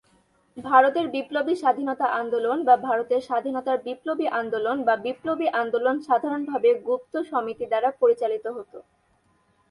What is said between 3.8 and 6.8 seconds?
বিপ্লবী আন্দোলন বা বিপ্লবী আন্দোলন সাধারণ ভাবে